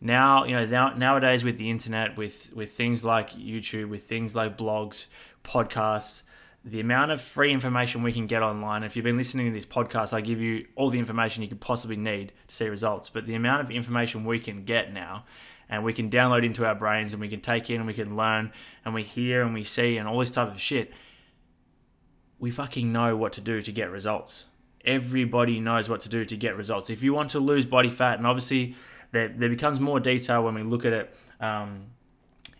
now 0.00 0.44
you 0.44 0.54
know 0.54 0.66
now, 0.66 0.94
nowadays 0.94 1.44
with 1.44 1.58
the 1.58 1.70
internet, 1.70 2.16
with 2.16 2.52
with 2.54 2.72
things 2.72 3.04
like 3.04 3.30
YouTube, 3.32 3.88
with 3.88 4.04
things 4.04 4.34
like 4.34 4.56
blogs, 4.58 5.06
podcasts, 5.44 6.22
the 6.64 6.80
amount 6.80 7.12
of 7.12 7.20
free 7.20 7.52
information 7.52 8.02
we 8.02 8.12
can 8.12 8.26
get 8.26 8.42
online. 8.42 8.82
If 8.82 8.96
you've 8.96 9.04
been 9.04 9.16
listening 9.16 9.46
to 9.46 9.52
this 9.52 9.66
podcast, 9.66 10.12
I 10.12 10.20
give 10.20 10.40
you 10.40 10.66
all 10.74 10.90
the 10.90 10.98
information 10.98 11.42
you 11.42 11.48
could 11.48 11.60
possibly 11.60 11.96
need 11.96 12.32
to 12.48 12.54
see 12.54 12.68
results. 12.68 13.08
But 13.08 13.26
the 13.26 13.34
amount 13.34 13.62
of 13.62 13.70
information 13.70 14.24
we 14.24 14.38
can 14.38 14.64
get 14.64 14.92
now 14.92 15.24
and 15.68 15.84
we 15.84 15.92
can 15.92 16.10
download 16.10 16.44
into 16.44 16.66
our 16.66 16.74
brains 16.74 17.12
and 17.12 17.20
we 17.20 17.28
can 17.28 17.40
take 17.40 17.70
in 17.70 17.76
and 17.76 17.86
we 17.86 17.94
can 17.94 18.16
learn 18.16 18.52
and 18.84 18.92
we 18.92 19.02
hear 19.02 19.42
and 19.42 19.54
we 19.54 19.64
see 19.64 19.98
and 19.98 20.08
all 20.08 20.18
this 20.18 20.30
type 20.30 20.48
of 20.48 20.60
shit, 20.60 20.92
we 22.38 22.50
fucking 22.50 22.92
know 22.92 23.16
what 23.16 23.32
to 23.34 23.40
do 23.40 23.62
to 23.62 23.72
get 23.72 23.90
results. 23.90 24.46
Everybody 24.84 25.60
knows 25.60 25.88
what 25.88 26.02
to 26.02 26.08
do 26.08 26.24
to 26.24 26.36
get 26.36 26.56
results. 26.56 26.90
If 26.90 27.02
you 27.02 27.12
want 27.12 27.30
to 27.30 27.40
lose 27.40 27.66
body 27.66 27.90
fat, 27.90 28.18
and 28.18 28.26
obviously 28.26 28.76
there, 29.12 29.28
there 29.28 29.48
becomes 29.48 29.80
more 29.80 30.00
detail 30.00 30.44
when 30.44 30.54
we 30.54 30.62
look 30.62 30.84
at 30.84 30.92
it. 30.92 31.14
Um, 31.40 31.86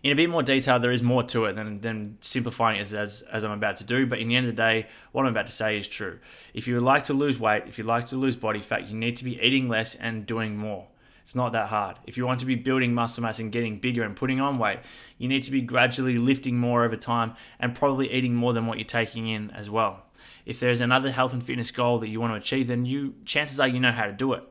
in 0.01 0.11
a 0.11 0.15
bit 0.15 0.29
more 0.29 0.43
detail, 0.43 0.79
there 0.79 0.91
is 0.91 1.03
more 1.03 1.23
to 1.23 1.45
it 1.45 1.53
than, 1.53 1.81
than 1.81 2.17
simplifying 2.21 2.79
it 2.79 2.81
as, 2.81 2.93
as, 2.93 3.21
as 3.23 3.43
I'm 3.43 3.51
about 3.51 3.77
to 3.77 3.83
do. 3.83 4.05
But 4.05 4.19
in 4.19 4.29
the 4.29 4.35
end 4.35 4.47
of 4.47 4.55
the 4.55 4.61
day, 4.61 4.87
what 5.11 5.25
I'm 5.25 5.31
about 5.31 5.47
to 5.47 5.53
say 5.53 5.77
is 5.77 5.87
true. 5.87 6.19
If 6.53 6.67
you 6.67 6.75
would 6.75 6.83
like 6.83 7.05
to 7.05 7.13
lose 7.13 7.39
weight, 7.39 7.63
if 7.67 7.77
you 7.77 7.83
like 7.83 8.07
to 8.09 8.15
lose 8.15 8.35
body 8.35 8.61
fat, 8.61 8.87
you 8.87 8.95
need 8.95 9.17
to 9.17 9.23
be 9.23 9.39
eating 9.41 9.67
less 9.67 9.95
and 9.95 10.25
doing 10.25 10.57
more. 10.57 10.87
It's 11.23 11.35
not 11.35 11.51
that 11.51 11.67
hard. 11.67 11.97
If 12.07 12.17
you 12.17 12.25
want 12.25 12.39
to 12.39 12.45
be 12.45 12.55
building 12.55 12.93
muscle 12.93 13.21
mass 13.21 13.39
and 13.39 13.51
getting 13.51 13.77
bigger 13.77 14.03
and 14.03 14.15
putting 14.15 14.41
on 14.41 14.57
weight, 14.57 14.79
you 15.17 15.27
need 15.27 15.43
to 15.43 15.51
be 15.51 15.61
gradually 15.61 16.17
lifting 16.17 16.57
more 16.57 16.83
over 16.85 16.95
time 16.95 17.35
and 17.59 17.75
probably 17.75 18.11
eating 18.11 18.33
more 18.33 18.53
than 18.53 18.65
what 18.65 18.79
you're 18.79 18.85
taking 18.85 19.27
in 19.27 19.51
as 19.51 19.69
well. 19.69 20.05
If 20.45 20.59
there's 20.59 20.81
another 20.81 21.11
health 21.11 21.33
and 21.33 21.43
fitness 21.43 21.69
goal 21.69 21.99
that 21.99 22.07
you 22.07 22.19
want 22.19 22.33
to 22.33 22.37
achieve, 22.37 22.67
then 22.67 22.85
you 22.85 23.13
chances 23.25 23.59
are 23.59 23.67
you 23.67 23.79
know 23.79 23.91
how 23.91 24.07
to 24.07 24.13
do 24.13 24.33
it. 24.33 24.43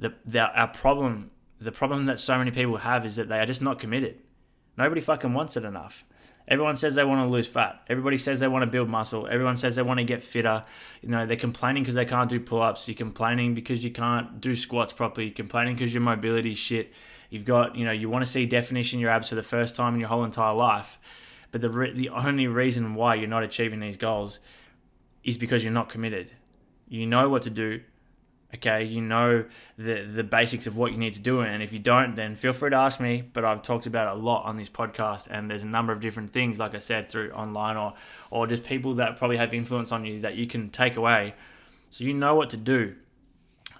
The, 0.00 0.14
the 0.24 0.40
our 0.40 0.66
problem, 0.66 1.30
the 1.60 1.70
problem 1.70 2.06
that 2.06 2.18
so 2.18 2.36
many 2.36 2.50
people 2.50 2.78
have 2.78 3.06
is 3.06 3.14
that 3.16 3.28
they 3.28 3.38
are 3.38 3.46
just 3.46 3.62
not 3.62 3.78
committed 3.78 4.18
Nobody 4.78 5.00
fucking 5.00 5.34
wants 5.34 5.56
it 5.56 5.64
enough. 5.64 6.04
Everyone 6.46 6.76
says 6.76 6.94
they 6.94 7.04
want 7.04 7.20
to 7.20 7.30
lose 7.30 7.46
fat. 7.46 7.82
Everybody 7.88 8.16
says 8.16 8.40
they 8.40 8.48
want 8.48 8.62
to 8.62 8.70
build 8.70 8.88
muscle. 8.88 9.28
Everyone 9.30 9.58
says 9.58 9.76
they 9.76 9.82
want 9.82 9.98
to 9.98 10.04
get 10.04 10.22
fitter. 10.22 10.64
You 11.02 11.10
know, 11.10 11.26
they're 11.26 11.36
complaining 11.36 11.82
because 11.82 11.96
they 11.96 12.06
can't 12.06 12.30
do 12.30 12.40
pull 12.40 12.62
ups. 12.62 12.88
You're 12.88 12.96
complaining 12.96 13.54
because 13.54 13.84
you 13.84 13.90
can't 13.90 14.40
do 14.40 14.54
squats 14.54 14.94
properly. 14.94 15.26
You're 15.26 15.34
complaining 15.34 15.74
because 15.74 15.92
your 15.92 16.00
mobility 16.00 16.54
shit. 16.54 16.92
You've 17.28 17.44
got, 17.44 17.76
you 17.76 17.84
know, 17.84 17.92
you 17.92 18.08
want 18.08 18.24
to 18.24 18.30
see 18.30 18.46
definition 18.46 18.98
in 18.98 19.00
your 19.02 19.10
abs 19.10 19.28
for 19.28 19.34
the 19.34 19.42
first 19.42 19.76
time 19.76 19.94
in 19.94 20.00
your 20.00 20.08
whole 20.08 20.24
entire 20.24 20.54
life. 20.54 20.98
But 21.50 21.60
the, 21.60 21.68
re- 21.68 21.92
the 21.92 22.08
only 22.10 22.46
reason 22.46 22.94
why 22.94 23.16
you're 23.16 23.28
not 23.28 23.42
achieving 23.42 23.80
these 23.80 23.98
goals 23.98 24.38
is 25.24 25.36
because 25.36 25.64
you're 25.64 25.72
not 25.72 25.90
committed. 25.90 26.30
You 26.88 27.06
know 27.06 27.28
what 27.28 27.42
to 27.42 27.50
do, 27.50 27.82
okay? 28.54 28.84
You 28.84 29.00
know 29.00 29.44
the 29.76 30.02
the 30.02 30.24
basics 30.24 30.66
of 30.66 30.76
what 30.76 30.92
you 30.92 30.98
need 30.98 31.14
to 31.14 31.20
do 31.20 31.40
and 31.40 31.62
if 31.62 31.72
you 31.72 31.78
don't 31.78 32.16
then 32.16 32.34
feel 32.34 32.52
free 32.52 32.70
to 32.70 32.76
ask 32.76 32.98
me 32.98 33.22
but 33.32 33.44
i've 33.44 33.62
talked 33.62 33.86
about 33.86 34.16
a 34.16 34.18
lot 34.18 34.44
on 34.44 34.56
this 34.56 34.68
podcast 34.68 35.28
and 35.30 35.48
there's 35.48 35.62
a 35.62 35.66
number 35.66 35.92
of 35.92 36.00
different 36.00 36.32
things 36.32 36.58
like 36.58 36.74
i 36.74 36.78
said 36.78 37.08
through 37.08 37.30
online 37.30 37.76
or 37.76 37.94
or 38.30 38.46
just 38.46 38.64
people 38.64 38.94
that 38.94 39.16
probably 39.16 39.36
have 39.36 39.54
influence 39.54 39.92
on 39.92 40.04
you 40.04 40.20
that 40.20 40.34
you 40.34 40.46
can 40.46 40.68
take 40.68 40.96
away. 40.96 41.34
So 41.90 42.04
you 42.04 42.12
know 42.12 42.34
what 42.34 42.50
to 42.50 42.56
do. 42.56 42.96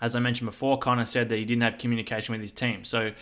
As 0.00 0.14
i 0.14 0.20
mentioned 0.20 0.46
before 0.46 0.78
Conor 0.78 1.04
said 1.04 1.28
that 1.30 1.37
he 1.37 1.44
didn't 1.44 1.62
have 1.62 1.78
communication 1.78 2.32
with 2.32 2.40
his 2.40 2.52
team. 2.52 2.84
So 2.84 3.12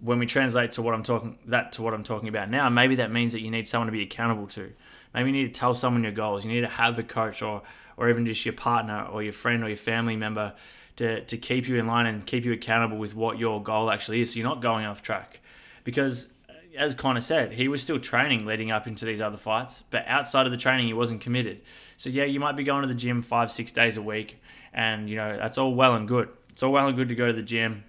when 0.00 0.18
we 0.18 0.26
translate 0.26 0.72
to 0.72 0.82
what 0.82 0.92
i'm 0.92 1.04
talking 1.04 1.38
that 1.46 1.70
to 1.70 1.82
what 1.82 1.94
i'm 1.94 2.02
talking 2.02 2.28
about 2.28 2.50
now 2.50 2.68
maybe 2.68 2.96
that 2.96 3.12
means 3.12 3.32
that 3.32 3.40
you 3.42 3.50
need 3.50 3.68
someone 3.68 3.86
to 3.86 3.92
be 3.92 4.02
accountable 4.02 4.48
to. 4.48 4.72
Maybe 5.14 5.30
you 5.30 5.36
need 5.36 5.54
to 5.54 5.60
tell 5.60 5.76
someone 5.76 6.02
your 6.02 6.10
goals. 6.10 6.44
You 6.44 6.50
need 6.50 6.62
to 6.62 6.66
have 6.66 6.98
a 6.98 7.04
coach 7.04 7.42
or 7.42 7.62
or 7.96 8.10
even 8.10 8.26
just 8.26 8.44
your 8.44 8.54
partner 8.54 9.06
or 9.12 9.22
your 9.22 9.32
friend 9.32 9.62
or 9.62 9.68
your 9.68 9.76
family 9.76 10.16
member 10.16 10.52
to, 10.96 11.24
to 11.24 11.36
keep 11.36 11.68
you 11.68 11.76
in 11.76 11.86
line 11.86 12.06
and 12.06 12.26
keep 12.26 12.44
you 12.44 12.52
accountable 12.52 12.98
with 12.98 13.14
what 13.14 13.38
your 13.38 13.62
goal 13.62 13.90
actually 13.90 14.20
is 14.20 14.32
so 14.32 14.38
you're 14.38 14.48
not 14.48 14.62
going 14.62 14.86
off 14.86 15.02
track. 15.02 15.40
Because, 15.82 16.28
as 16.76 16.94
Conor 16.94 17.20
said, 17.20 17.52
he 17.52 17.68
was 17.68 17.82
still 17.82 17.98
training 17.98 18.46
leading 18.46 18.70
up 18.70 18.86
into 18.86 19.04
these 19.04 19.20
other 19.20 19.36
fights, 19.36 19.82
but 19.90 20.04
outside 20.06 20.46
of 20.46 20.52
the 20.52 20.58
training, 20.58 20.86
he 20.86 20.92
wasn't 20.92 21.20
committed. 21.20 21.60
So, 21.96 22.10
yeah, 22.10 22.24
you 22.24 22.40
might 22.40 22.56
be 22.56 22.64
going 22.64 22.82
to 22.82 22.88
the 22.88 22.94
gym 22.94 23.22
five, 23.22 23.50
six 23.50 23.70
days 23.72 23.96
a 23.96 24.02
week, 24.02 24.40
and, 24.72 25.08
you 25.08 25.16
know, 25.16 25.36
that's 25.36 25.58
all 25.58 25.74
well 25.74 25.94
and 25.94 26.08
good. 26.08 26.28
It's 26.50 26.62
all 26.62 26.72
well 26.72 26.86
and 26.86 26.96
good 26.96 27.08
to 27.08 27.14
go 27.14 27.26
to 27.26 27.32
the 27.32 27.42
gym 27.42 27.84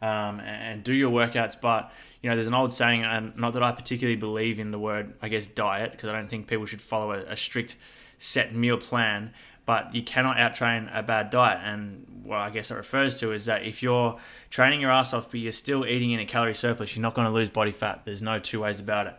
um, 0.00 0.40
and 0.40 0.82
do 0.82 0.94
your 0.94 1.10
workouts, 1.10 1.60
but 1.60 1.92
you 2.22 2.28
know, 2.28 2.36
there's 2.36 2.48
an 2.48 2.54
old 2.54 2.74
saying, 2.74 3.04
and 3.04 3.36
not 3.36 3.52
that 3.52 3.62
I 3.62 3.72
particularly 3.72 4.16
believe 4.16 4.58
in 4.58 4.70
the 4.70 4.78
word, 4.78 5.14
I 5.22 5.28
guess, 5.28 5.46
diet, 5.46 5.92
because 5.92 6.10
I 6.10 6.12
don't 6.12 6.28
think 6.28 6.48
people 6.48 6.66
should 6.66 6.82
follow 6.82 7.12
a, 7.12 7.18
a 7.20 7.36
strict 7.36 7.76
set 8.18 8.54
meal 8.54 8.76
plan 8.76 9.32
but 9.68 9.94
you 9.94 10.00
cannot 10.00 10.40
out 10.40 10.54
train 10.54 10.88
a 10.94 11.02
bad 11.02 11.28
diet. 11.28 11.60
And 11.62 12.22
what 12.22 12.38
I 12.38 12.48
guess 12.48 12.70
it 12.70 12.74
refers 12.74 13.20
to 13.20 13.32
is 13.32 13.44
that 13.44 13.64
if 13.64 13.82
you're 13.82 14.18
training 14.48 14.80
your 14.80 14.90
ass 14.90 15.12
off, 15.12 15.30
but 15.30 15.40
you're 15.40 15.52
still 15.52 15.84
eating 15.84 16.10
in 16.10 16.20
a 16.20 16.24
calorie 16.24 16.54
surplus, 16.54 16.96
you're 16.96 17.02
not 17.02 17.12
going 17.12 17.26
to 17.28 17.34
lose 17.34 17.50
body 17.50 17.70
fat. 17.70 18.00
There's 18.06 18.22
no 18.22 18.38
two 18.38 18.60
ways 18.60 18.80
about 18.80 19.08
it. 19.08 19.16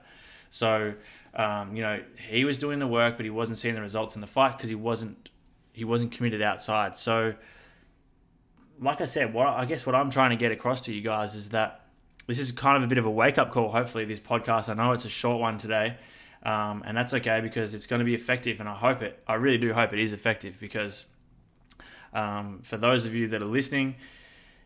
So, 0.50 0.96
um, 1.36 1.76
you 1.76 1.84
know, 1.84 2.02
he 2.32 2.46
was 2.46 2.58
doing 2.58 2.80
the 2.80 2.88
work, 2.88 3.16
but 3.16 3.26
he 3.26 3.30
wasn't 3.30 3.60
seeing 3.60 3.76
the 3.76 3.82
results 3.82 4.16
in 4.16 4.22
the 4.22 4.28
fight 4.28 4.58
because 4.58 4.70
he 4.70 4.76
wasn't 4.76 5.30
he 5.72 5.84
wasn't 5.84 6.14
committed 6.14 6.42
outside. 6.42 6.98
So, 6.98 7.36
like 8.82 9.02
I 9.02 9.06
said, 9.06 9.36
what 9.36 9.46
I 9.50 9.66
guess 9.66 9.86
what 9.86 9.94
I'm 9.94 10.10
trying 10.10 10.32
to 10.32 10.36
get 10.36 10.52
across 10.52 10.82
to 10.86 10.92
you 10.92 11.02
guys 11.02 11.36
is 11.36 11.50
that 11.50 11.82
this 12.26 12.40
is 12.40 12.52
kind 12.52 12.76
of 12.76 12.82
a 12.82 12.88
bit 12.88 12.98
of 12.98 13.06
a 13.06 13.12
wake 13.12 13.38
up 13.38 13.52
call. 13.52 13.70
Hopefully, 13.70 14.04
this 14.04 14.20
podcast. 14.20 14.68
I 14.68 14.74
know 14.74 14.94
it's 14.94 15.06
a 15.06 15.10
short 15.10 15.40
one 15.40 15.60
today. 15.60 15.98
Um, 16.44 16.84
and 16.86 16.96
that's 16.96 17.14
okay 17.14 17.42
because 17.42 17.74
it's 17.74 17.86
going 17.86 18.00
to 18.00 18.06
be 18.06 18.16
effective, 18.16 18.60
and 18.60 18.70
I 18.70 18.76
hope 18.76 19.02
it. 19.02 19.22
I 19.28 19.36
really 19.36 19.58
do 19.58 19.74
hope 19.74 19.92
it 19.92 20.00
is 20.00 20.14
effective 20.14 20.58
because 20.60 21.06
um, 22.14 22.62
for 22.64 22.78
those 22.78 23.06
of 23.06 23.14
you 23.14 23.28
that 23.30 23.42
are 23.42 23.46
listening, 23.46 23.96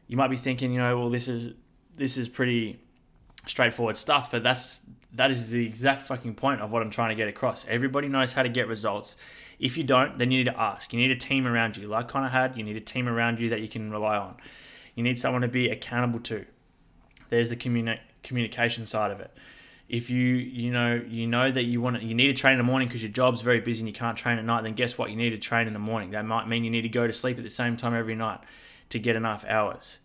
you 0.07 0.15
might 0.17 0.29
be 0.29 0.37
thinking, 0.37 0.71
you 0.71 0.79
know, 0.79 0.97
well, 0.97 1.09
this 1.09 1.27
is 1.27 1.53
this 1.95 2.17
is 2.17 2.29
pretty 2.29 2.79
straightforward 3.47 3.97
stuff, 3.97 4.29
but 4.31 4.43
that's 4.43 4.81
that 5.13 5.31
is 5.31 5.49
the 5.49 5.65
exact 5.65 6.03
fucking 6.03 6.35
point 6.35 6.61
of 6.61 6.71
what 6.71 6.81
I'm 6.81 6.91
trying 6.91 7.09
to 7.09 7.15
get 7.15 7.27
across. 7.27 7.65
Everybody 7.67 8.07
knows 8.07 8.33
how 8.33 8.43
to 8.43 8.49
get 8.49 8.67
results. 8.67 9.17
If 9.59 9.77
you 9.77 9.83
don't, 9.83 10.17
then 10.17 10.29
you 10.29 10.39
need 10.39 10.51
to 10.51 10.59
ask. 10.59 10.93
You 10.93 10.99
need 10.99 11.11
a 11.11 11.15
team 11.15 11.47
around 11.47 11.77
you, 11.77 11.87
like 11.87 12.07
Conor 12.07 12.29
had. 12.29 12.57
You 12.57 12.63
need 12.63 12.75
a 12.75 12.81
team 12.81 13.07
around 13.07 13.39
you 13.39 13.49
that 13.49 13.61
you 13.61 13.67
can 13.67 13.91
rely 13.91 14.17
on. 14.17 14.35
You 14.95 15.03
need 15.03 15.17
someone 15.17 15.41
to 15.41 15.47
be 15.47 15.69
accountable 15.69 16.19
to. 16.21 16.45
There's 17.29 17.49
the 17.49 17.55
communi- 17.55 17.99
communication 18.21 18.85
side 18.85 19.11
of 19.11 19.19
it 19.19 19.35
if 19.89 20.09
you 20.09 20.25
you 20.25 20.71
know 20.71 21.01
you 21.07 21.27
know 21.27 21.51
that 21.51 21.63
you 21.63 21.81
want 21.81 21.97
to, 21.97 22.03
you 22.03 22.15
need 22.15 22.27
to 22.27 22.33
train 22.33 22.53
in 22.53 22.57
the 22.57 22.63
morning 22.63 22.87
because 22.87 23.03
your 23.03 23.11
job's 23.11 23.41
very 23.41 23.59
busy 23.59 23.81
and 23.81 23.87
you 23.87 23.93
can't 23.93 24.17
train 24.17 24.37
at 24.37 24.45
night, 24.45 24.63
then 24.63 24.73
guess 24.73 24.97
what? 24.97 25.09
You 25.09 25.15
need 25.15 25.31
to 25.31 25.37
train 25.37 25.67
in 25.67 25.73
the 25.73 25.79
morning. 25.79 26.11
That 26.11 26.25
might 26.25 26.47
mean 26.47 26.63
you 26.63 26.71
need 26.71 26.81
to 26.83 26.89
go 26.89 27.05
to 27.05 27.13
sleep 27.13 27.37
at 27.37 27.43
the 27.43 27.49
same 27.49 27.77
time 27.77 27.93
every 27.93 28.15
night 28.15 28.39
to 28.89 28.99
get 28.99 29.15
enough 29.15 29.45
hours. 29.47 29.99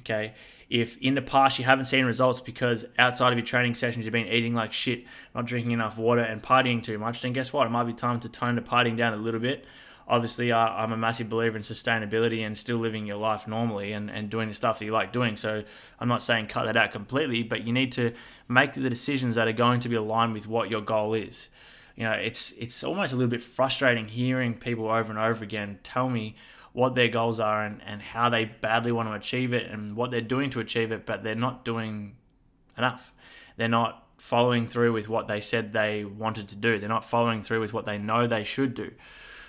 Okay. 0.00 0.34
If 0.70 0.96
in 0.98 1.14
the 1.14 1.22
past 1.22 1.58
you 1.58 1.64
haven't 1.64 1.84
seen 1.84 2.06
results 2.06 2.40
because 2.40 2.86
outside 2.98 3.32
of 3.32 3.38
your 3.38 3.46
training 3.46 3.74
sessions 3.74 4.04
you've 4.04 4.12
been 4.12 4.26
eating 4.26 4.54
like 4.54 4.72
shit, 4.72 5.04
not 5.34 5.44
drinking 5.44 5.72
enough 5.72 5.98
water, 5.98 6.22
and 6.22 6.42
partying 6.42 6.82
too 6.82 6.98
much, 6.98 7.20
then 7.20 7.32
guess 7.32 7.52
what? 7.52 7.66
It 7.66 7.70
might 7.70 7.84
be 7.84 7.92
time 7.92 8.20
to 8.20 8.28
tone 8.28 8.54
the 8.54 8.62
partying 8.62 8.96
down 8.96 9.12
a 9.12 9.16
little 9.16 9.40
bit 9.40 9.66
obviously 10.10 10.50
I, 10.50 10.82
am 10.82 10.92
a 10.92 10.96
massive 10.96 11.28
believer 11.28 11.56
in 11.56 11.62
sustainability 11.62 12.44
and 12.44 12.58
still 12.58 12.78
living 12.78 13.06
your 13.06 13.16
life 13.16 13.46
normally 13.46 13.92
and, 13.92 14.10
and 14.10 14.28
doing 14.28 14.48
the 14.48 14.54
stuff 14.54 14.80
that 14.80 14.84
you 14.84 14.92
like 14.92 15.12
doing. 15.12 15.36
So 15.36 15.62
I'm 16.00 16.08
not 16.08 16.20
saying 16.20 16.48
cut 16.48 16.64
that 16.64 16.76
out 16.76 16.90
completely, 16.90 17.44
but 17.44 17.64
you 17.64 17.72
need 17.72 17.92
to 17.92 18.12
make 18.48 18.74
the 18.74 18.90
decisions 18.90 19.36
that 19.36 19.46
are 19.46 19.52
going 19.52 19.78
to 19.80 19.88
be 19.88 19.94
aligned 19.94 20.34
with 20.34 20.48
what 20.48 20.68
your 20.68 20.80
goal 20.80 21.14
is. 21.14 21.48
You 21.94 22.04
know, 22.04 22.12
it's 22.12 22.52
it's 22.52 22.82
almost 22.82 23.12
a 23.12 23.16
little 23.16 23.30
bit 23.30 23.40
frustrating 23.42 24.08
hearing 24.08 24.54
people 24.54 24.88
over 24.90 25.10
and 25.10 25.18
over 25.18 25.44
again 25.44 25.78
tell 25.84 26.08
me 26.08 26.34
what 26.72 26.94
their 26.94 27.08
goals 27.08 27.38
are 27.38 27.64
and, 27.64 27.80
and 27.86 28.02
how 28.02 28.28
they 28.28 28.44
badly 28.44 28.92
want 28.92 29.08
to 29.08 29.12
achieve 29.12 29.52
it 29.52 29.70
and 29.70 29.96
what 29.96 30.10
they're 30.10 30.20
doing 30.20 30.50
to 30.50 30.60
achieve 30.60 30.92
it, 30.92 31.06
but 31.06 31.22
they're 31.22 31.34
not 31.34 31.64
doing 31.64 32.16
enough. 32.76 33.12
They're 33.56 33.68
not 33.68 34.06
following 34.16 34.66
through 34.66 34.92
with 34.92 35.08
what 35.08 35.28
they 35.28 35.40
said 35.40 35.72
they 35.72 36.04
wanted 36.04 36.48
to 36.48 36.56
do. 36.56 36.78
They're 36.78 36.88
not 36.88 37.04
following 37.04 37.42
through 37.42 37.60
with 37.60 37.72
what 37.72 37.86
they 37.86 37.98
know 37.98 38.26
they 38.26 38.44
should 38.44 38.74
do. 38.74 38.92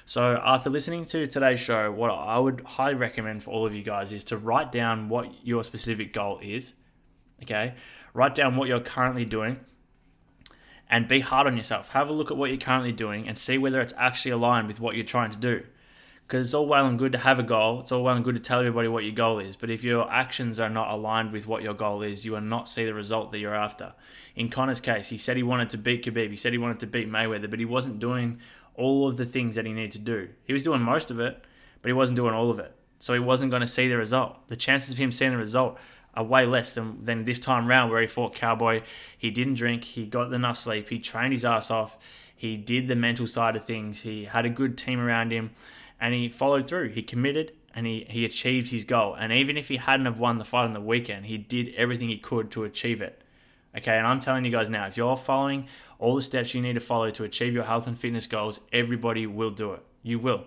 So, 0.06 0.42
after 0.44 0.70
listening 0.70 1.06
to 1.08 1.28
today's 1.28 1.60
show, 1.60 1.92
what 1.92 2.10
I 2.10 2.38
would 2.38 2.62
highly 2.62 2.96
recommend 2.96 3.44
for 3.44 3.52
all 3.52 3.66
of 3.66 3.74
you 3.74 3.84
guys 3.84 4.12
is 4.12 4.24
to 4.26 4.38
write 4.38 4.72
down 4.72 5.10
what 5.10 5.32
your 5.44 5.64
specific 5.64 6.12
goal 6.14 6.40
is. 6.42 6.74
Okay, 7.44 7.76
write 8.14 8.36
down 8.36 8.56
what 8.56 8.68
you're 8.68 8.80
currently 8.80 9.26
doing 9.26 9.60
and 10.92 11.08
be 11.08 11.22
hard 11.22 11.48
on 11.48 11.56
yourself. 11.56 11.90
Have 11.90 12.10
a 12.10 12.14
look 12.14 12.30
at 12.30 12.38
what 12.38 12.50
you're 12.50 12.60
currently 12.60 12.92
doing 12.92 13.28
and 13.28 13.38
see 13.38 13.58
whether 13.58 13.80
it's 13.80 13.94
actually 13.98 14.32
aligned 14.32 14.68
with 14.68 14.80
what 14.80 14.96
you're 14.96 15.06
trying 15.06 15.32
to 15.32 15.38
do. 15.38 15.64
Because 16.28 16.48
it's 16.48 16.54
all 16.54 16.68
well 16.68 16.86
and 16.86 17.00
good 17.00 17.12
to 17.14 17.18
have 17.18 17.40
a 17.40 17.44
goal, 17.44 17.82
it's 17.82 17.92
all 17.92 18.04
well 18.04 18.16
and 18.16 18.24
good 18.24 18.36
to 18.36 18.42
tell 18.42 18.60
everybody 18.60 18.88
what 18.88 19.04
your 19.04 19.14
goal 19.14 19.40
is, 19.40 19.58
but 19.58 19.70
if 19.70 19.84
your 19.84 20.10
actions 20.10 20.62
are 20.62 20.70
not 20.70 20.90
aligned 20.90 21.34
with 21.34 21.46
what 21.46 21.62
your 21.62 21.74
goal 21.74 22.04
is, 22.04 22.24
you 22.24 22.32
will 22.34 22.42
not 22.42 22.70
see 22.70 22.86
the 22.86 22.94
result 22.94 23.32
that 23.32 23.40
you're 23.40 23.56
after. 23.56 23.94
In 24.36 24.50
Conor's 24.50 24.80
case, 24.80 25.10
he 25.10 25.18
said 25.18 25.36
he 25.36 25.44
wanted 25.44 25.70
to 25.72 25.78
beat 25.78 26.06
Khabib, 26.06 26.30
he 26.30 26.38
said 26.38 26.54
he 26.54 26.58
wanted 26.58 26.80
to 26.82 26.88
beat 26.88 27.10
Mayweather, 27.10 27.50
but 27.50 27.60
he 27.60 27.66
wasn't 27.66 28.00
doing 28.00 28.40
all 28.82 29.08
of 29.08 29.18
the 29.18 29.26
things 29.26 29.56
that 29.56 29.66
he 29.66 29.74
needed 29.74 29.92
to 29.94 30.00
do. 30.00 30.30
He 30.44 30.54
was 30.54 30.64
doing 30.64 30.82
most 30.82 31.12
of 31.12 31.20
it, 31.20 31.42
but 31.82 31.90
he 31.90 31.94
wasn't 31.94 32.18
doing 32.18 32.34
all 32.34 32.50
of 32.50 32.60
it. 32.60 32.76
So 33.00 33.14
he 33.14 33.20
wasn't 33.20 33.52
going 33.52 33.62
to 33.62 33.68
see 33.68 33.88
the 33.88 33.98
result. 33.98 34.48
The 34.48 34.56
chances 34.56 34.92
of 34.92 34.98
him 34.98 35.12
seeing 35.12 35.32
the 35.32 35.38
result 35.38 35.78
are 36.14 36.24
way 36.24 36.46
less 36.46 36.76
than, 36.76 37.04
than 37.04 37.26
this 37.26 37.40
time 37.40 37.68
round 37.68 37.92
where 37.92 38.02
he 38.02 38.08
fought 38.08 38.36
Cowboy. 38.36 38.82
He 39.18 39.32
didn't 39.32 39.56
drink, 39.56 39.84
he 39.84 40.06
got 40.06 40.34
enough 40.34 40.58
sleep, 40.58 40.90
he 40.90 41.00
trained 41.00 41.34
his 41.34 41.46
ass 41.46 41.72
off, 41.72 41.98
he 42.36 42.58
did 42.58 42.88
the 42.88 42.96
mental 42.96 43.28
side 43.28 43.56
of 43.56 43.64
things, 43.64 44.02
he 44.02 44.26
had 44.26 44.46
a 44.46 44.50
good 44.50 44.78
team 44.78 45.00
around 45.00 45.32
him, 45.32 45.52
and 46.00 46.14
he 46.14 46.28
followed 46.28 46.68
through. 46.68 46.90
He 46.90 47.02
committed 47.02 47.54
and 47.74 47.86
he, 47.86 48.06
he 48.10 48.26
achieved 48.26 48.72
his 48.72 48.84
goal. 48.84 49.14
And 49.14 49.32
even 49.32 49.58
if 49.58 49.70
he 49.70 49.78
hadn't 49.78 50.06
have 50.06 50.20
won 50.20 50.38
the 50.38 50.46
fight 50.46 50.66
on 50.66 50.74
the 50.74 50.82
weekend, 50.82 51.28
he 51.28 51.38
did 51.38 51.74
everything 51.76 52.10
he 52.10 52.18
could 52.18 52.52
to 52.52 52.64
achieve 52.64 53.02
it. 53.02 53.22
Okay, 53.78 53.98
and 53.98 54.06
I'm 54.06 54.20
telling 54.20 54.44
you 54.44 54.52
guys 54.52 54.70
now, 54.70 54.88
if 54.88 54.98
you're 54.98 55.16
following 55.16 55.68
all 56.02 56.16
the 56.16 56.22
steps 56.22 56.54
you 56.54 56.62
need 56.62 56.74
to 56.74 56.80
follow 56.80 57.12
to 57.12 57.24
achieve 57.24 57.54
your 57.54 57.64
health 57.64 57.88
and 57.88 57.98
fitness 57.98 58.26
goals, 58.26 58.60
everybody 58.74 59.28
will 59.28 59.52
do 59.52 59.74
it. 59.74 59.84
You 60.04 60.20
will. 60.20 60.46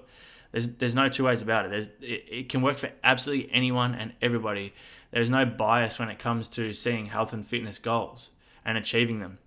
There's, 0.51 0.69
there's 0.69 0.95
no 0.95 1.09
two 1.09 1.25
ways 1.25 1.43
about 1.43 1.65
it. 1.65 1.71
There's, 1.71 1.87
it. 2.01 2.25
It 2.29 2.49
can 2.49 2.61
work 2.61 2.77
for 2.77 2.91
absolutely 3.03 3.51
anyone 3.53 3.95
and 3.95 4.13
everybody. 4.21 4.75
There's 5.13 5.31
no 5.31 5.47
bias 5.47 5.99
when 5.99 6.11
it 6.11 6.19
comes 6.19 6.49
to 6.49 6.73
seeing 6.73 7.07
health 7.07 7.33
and 7.33 7.47
fitness 7.47 7.79
goals 7.79 8.31
and 8.65 8.77
achieving 8.77 9.21
them. 9.21 9.39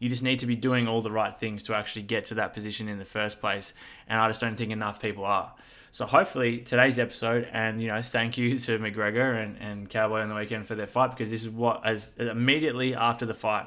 You 0.00 0.08
just 0.08 0.22
need 0.22 0.40
to 0.40 0.46
be 0.46 0.56
doing 0.56 0.88
all 0.88 1.00
the 1.00 1.10
right 1.10 1.34
things 1.34 1.62
to 1.64 1.74
actually 1.74 2.02
get 2.02 2.26
to 2.26 2.34
that 2.34 2.52
position 2.52 2.88
in 2.88 2.98
the 2.98 3.04
first 3.04 3.40
place. 3.40 3.72
And 4.08 4.20
I 4.20 4.28
just 4.28 4.40
don't 4.40 4.56
think 4.56 4.72
enough 4.72 5.00
people 5.00 5.24
are. 5.24 5.54
So 5.92 6.06
hopefully 6.06 6.58
today's 6.58 6.98
episode, 6.98 7.48
and 7.52 7.80
you 7.80 7.88
know, 7.88 8.02
thank 8.02 8.36
you 8.36 8.58
to 8.58 8.78
McGregor 8.78 9.42
and, 9.42 9.56
and 9.58 9.88
Cowboy 9.88 10.20
on 10.20 10.28
the 10.28 10.34
weekend 10.34 10.66
for 10.66 10.74
their 10.74 10.86
fight 10.86 11.10
because 11.10 11.30
this 11.30 11.42
is 11.42 11.48
what 11.48 11.84
as 11.84 12.12
immediately 12.18 12.94
after 12.94 13.26
the 13.26 13.34
fight, 13.34 13.66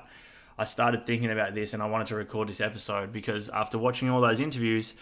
I 0.62 0.64
started 0.64 1.08
thinking 1.08 1.32
about 1.32 1.56
this 1.56 1.74
and 1.74 1.82
I 1.82 1.88
wanted 1.88 2.06
to 2.08 2.16
record 2.16 2.48
this 2.48 2.62
episode 2.62 3.12
because 3.12 3.50
after 3.50 3.80
watching 3.80 4.12
all 4.12 4.22
those 4.22 4.40
interviews, 4.40 4.94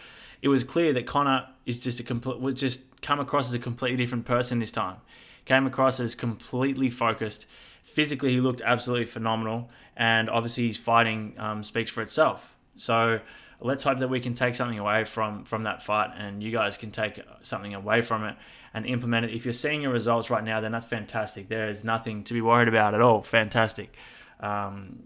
it 0.41 0.47
was 0.47 0.63
clear 0.63 0.93
that 0.93 1.05
Conor 1.05 1.49
is 1.65 1.79
just 1.79 1.99
a 1.99 2.03
complete 2.03 2.39
would 2.39 2.55
just 2.55 2.79
come 3.01 3.19
across 3.19 3.49
as 3.49 3.53
a 3.53 3.59
completely 3.59 3.97
different 3.97 4.23
person 4.23 4.59
this 4.59 4.71
time. 4.71 4.95
Came 5.43 5.67
across 5.67 5.99
as 5.99 6.15
completely 6.15 6.89
focused. 6.89 7.45
Physically, 7.83 8.31
he 8.31 8.39
looked 8.39 8.61
absolutely 8.61 9.03
phenomenal, 9.03 9.69
and 9.97 10.29
obviously, 10.29 10.67
his 10.67 10.77
fighting 10.77 11.35
um, 11.37 11.61
speaks 11.65 11.91
for 11.91 12.01
itself. 12.01 12.55
So 12.77 13.19
let's 13.59 13.83
hope 13.83 13.97
that 13.97 14.09
we 14.09 14.21
can 14.21 14.35
take 14.35 14.55
something 14.55 14.79
away 14.79 15.03
from 15.03 15.43
from 15.43 15.63
that 15.63 15.81
fight, 15.81 16.11
and 16.15 16.41
you 16.41 16.51
guys 16.51 16.77
can 16.77 16.91
take 16.91 17.19
something 17.41 17.73
away 17.73 18.01
from 18.01 18.23
it 18.23 18.37
and 18.73 18.85
implement 18.85 19.25
it. 19.25 19.33
If 19.33 19.43
you're 19.43 19.53
seeing 19.53 19.81
your 19.81 19.91
results 19.91 20.29
right 20.29 20.43
now, 20.43 20.61
then 20.61 20.71
that's 20.71 20.85
fantastic. 20.85 21.49
There 21.49 21.67
is 21.67 21.83
nothing 21.83 22.23
to 22.25 22.33
be 22.33 22.39
worried 22.39 22.69
about 22.69 22.93
at 22.93 23.01
all. 23.01 23.23
Fantastic. 23.23 23.93
Um, 24.39 24.99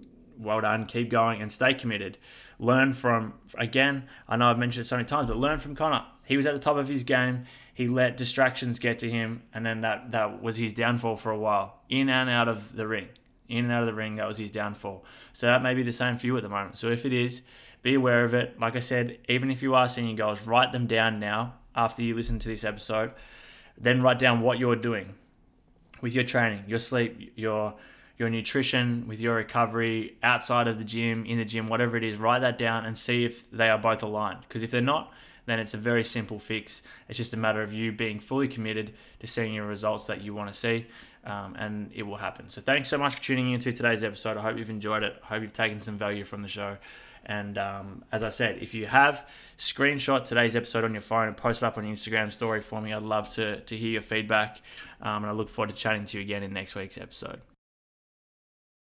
well 0.43 0.61
done. 0.61 0.85
Keep 0.85 1.09
going 1.09 1.41
and 1.41 1.51
stay 1.51 1.73
committed. 1.73 2.17
Learn 2.59 2.93
from 2.93 3.33
again. 3.57 4.07
I 4.27 4.37
know 4.37 4.49
I've 4.49 4.59
mentioned 4.59 4.85
it 4.85 4.87
so 4.87 4.97
many 4.97 5.07
times, 5.07 5.27
but 5.27 5.37
learn 5.37 5.59
from 5.59 5.75
Conor. 5.75 6.05
He 6.25 6.37
was 6.37 6.45
at 6.45 6.53
the 6.53 6.59
top 6.59 6.77
of 6.77 6.87
his 6.87 7.03
game. 7.03 7.45
He 7.73 7.87
let 7.87 8.17
distractions 8.17 8.79
get 8.79 8.99
to 8.99 9.09
him, 9.09 9.43
and 9.53 9.65
then 9.65 9.81
that 9.81 10.11
that 10.11 10.41
was 10.41 10.57
his 10.57 10.73
downfall 10.73 11.15
for 11.15 11.31
a 11.31 11.37
while. 11.37 11.81
In 11.89 12.09
and 12.09 12.29
out 12.29 12.47
of 12.47 12.75
the 12.75 12.87
ring, 12.87 13.09
in 13.49 13.65
and 13.65 13.73
out 13.73 13.81
of 13.81 13.87
the 13.87 13.93
ring, 13.93 14.15
that 14.15 14.27
was 14.27 14.37
his 14.37 14.51
downfall. 14.51 15.03
So 15.33 15.47
that 15.47 15.63
may 15.63 15.73
be 15.73 15.83
the 15.83 15.91
same 15.91 16.17
for 16.17 16.25
you 16.25 16.37
at 16.37 16.43
the 16.43 16.49
moment. 16.49 16.77
So 16.77 16.89
if 16.89 17.05
it 17.05 17.13
is, 17.13 17.41
be 17.81 17.95
aware 17.95 18.23
of 18.23 18.33
it. 18.33 18.59
Like 18.59 18.75
I 18.75 18.79
said, 18.79 19.17
even 19.27 19.51
if 19.51 19.61
you 19.61 19.75
are 19.75 19.87
seeing 19.87 20.15
goals, 20.15 20.47
write 20.47 20.71
them 20.71 20.87
down 20.87 21.19
now 21.19 21.55
after 21.75 22.01
you 22.01 22.15
listen 22.15 22.39
to 22.39 22.47
this 22.47 22.63
episode. 22.63 23.11
Then 23.77 24.01
write 24.01 24.19
down 24.19 24.41
what 24.41 24.59
you're 24.59 24.75
doing 24.75 25.15
with 25.99 26.13
your 26.13 26.23
training, 26.23 26.63
your 26.67 26.79
sleep, 26.79 27.33
your 27.35 27.75
your 28.17 28.29
nutrition, 28.29 29.05
with 29.07 29.19
your 29.19 29.35
recovery 29.35 30.17
outside 30.21 30.67
of 30.67 30.77
the 30.77 30.83
gym, 30.83 31.25
in 31.25 31.37
the 31.37 31.45
gym, 31.45 31.67
whatever 31.67 31.97
it 31.97 32.03
is, 32.03 32.17
write 32.17 32.39
that 32.39 32.57
down 32.57 32.85
and 32.85 32.97
see 32.97 33.25
if 33.25 33.49
they 33.51 33.69
are 33.69 33.77
both 33.77 34.03
aligned. 34.03 34.41
Because 34.41 34.63
if 34.63 34.71
they're 34.71 34.81
not, 34.81 35.11
then 35.45 35.59
it's 35.59 35.73
a 35.73 35.77
very 35.77 36.03
simple 36.03 36.39
fix. 36.39 36.81
It's 37.09 37.17
just 37.17 37.33
a 37.33 37.37
matter 37.37 37.61
of 37.61 37.73
you 37.73 37.91
being 37.91 38.19
fully 38.19 38.47
committed 38.47 38.93
to 39.19 39.27
seeing 39.27 39.53
your 39.53 39.65
results 39.65 40.07
that 40.07 40.21
you 40.21 40.33
want 40.33 40.53
to 40.53 40.57
see, 40.57 40.85
um, 41.25 41.55
and 41.57 41.91
it 41.93 42.03
will 42.03 42.17
happen. 42.17 42.49
So, 42.49 42.61
thanks 42.61 42.87
so 42.87 42.97
much 42.97 43.15
for 43.15 43.21
tuning 43.21 43.51
into 43.51 43.73
today's 43.73 44.03
episode. 44.03 44.37
I 44.37 44.41
hope 44.41 44.57
you've 44.57 44.69
enjoyed 44.69 45.03
it. 45.03 45.19
I 45.23 45.27
hope 45.27 45.41
you've 45.41 45.53
taken 45.53 45.79
some 45.79 45.97
value 45.97 46.23
from 46.23 46.43
the 46.43 46.47
show. 46.47 46.77
And 47.25 47.57
um, 47.57 48.03
as 48.11 48.23
I 48.23 48.29
said, 48.29 48.59
if 48.61 48.73
you 48.73 48.85
have 48.85 49.25
screenshot 49.57 50.25
today's 50.25 50.55
episode 50.55 50.83
on 50.83 50.91
your 50.91 51.01
phone 51.01 51.29
and 51.29 51.37
post 51.37 51.63
it 51.63 51.65
up 51.65 51.77
on 51.77 51.85
your 51.85 51.95
Instagram 51.95 52.31
story 52.33 52.59
for 52.59 52.81
me, 52.81 52.93
I'd 52.93 53.01
love 53.01 53.29
to, 53.35 53.61
to 53.61 53.77
hear 53.77 53.91
your 53.91 54.01
feedback. 54.01 54.61
Um, 55.01 55.23
and 55.23 55.27
I 55.27 55.31
look 55.31 55.49
forward 55.49 55.73
to 55.73 55.75
chatting 55.75 56.05
to 56.05 56.17
you 56.17 56.23
again 56.23 56.43
in 56.43 56.51
next 56.51 56.75
week's 56.75 56.97
episode. 56.97 57.39